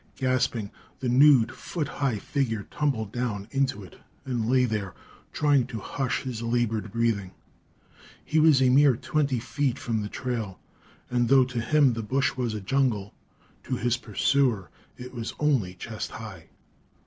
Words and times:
Gasping, 0.17 0.71
the 0.99 1.07
nude, 1.09 1.51
foot 1.51 1.87
high 1.87 2.17
figure 2.17 2.63
tumbled 2.71 3.11
down 3.11 3.47
into 3.51 3.83
it, 3.83 3.99
and 4.25 4.49
lay 4.49 4.65
there, 4.65 4.95
trying 5.31 5.67
to 5.67 5.79
hush 5.79 6.23
his 6.23 6.41
labored 6.41 6.91
breathing. 6.91 7.35
He 8.25 8.39
was 8.39 8.63
a 8.63 8.69
mere 8.69 8.97
twenty 8.97 9.37
feet 9.37 9.77
from 9.77 10.01
the 10.01 10.09
trail; 10.09 10.59
and 11.11 11.29
though 11.29 11.45
to 11.45 11.61
him 11.61 11.93
the 11.93 12.01
bush 12.01 12.35
was 12.35 12.55
a 12.55 12.61
jungle, 12.61 13.13
to 13.63 13.75
his 13.77 13.97
pursuer 13.97 14.71
it 14.97 15.13
was 15.13 15.35
only 15.39 15.75
chest 15.75 16.09
high. 16.09 16.47